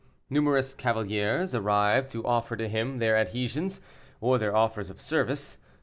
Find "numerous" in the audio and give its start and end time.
0.31-0.73